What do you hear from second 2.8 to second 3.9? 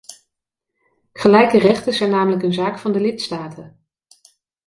de lidstaten.